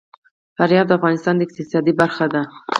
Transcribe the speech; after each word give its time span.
فاریاب 0.55 0.85
د 0.87 0.91
افغانستان 0.99 1.33
د 1.37 1.41
اقتصاد 1.45 1.85
برخه 2.01 2.25
ده. 2.33 2.41